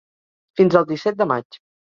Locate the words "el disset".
0.81-1.23